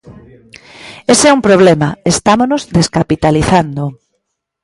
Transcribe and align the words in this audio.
Ese 1.13 1.25
é 1.29 1.35
un 1.37 1.41
problema, 1.47 1.89
estámonos 2.13 2.61
descapitalizando. 2.77 3.83